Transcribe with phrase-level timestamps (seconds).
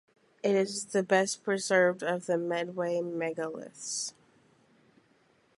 [0.41, 4.13] It is the best preserved of the Medway Megaliths.